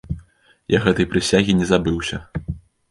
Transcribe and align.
Я 0.75 0.79
гэтай 0.87 1.09
прысягі 1.13 1.57
не 1.61 1.71
забыўся. 1.75 2.17